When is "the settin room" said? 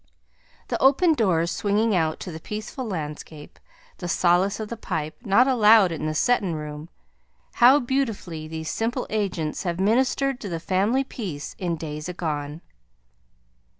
6.07-6.89